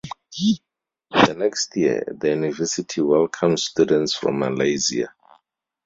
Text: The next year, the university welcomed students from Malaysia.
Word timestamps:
The 1.11 1.35
next 1.37 1.77
year, 1.77 2.03
the 2.07 2.29
university 2.29 3.01
welcomed 3.01 3.59
students 3.59 4.15
from 4.15 4.39
Malaysia. 4.39 5.13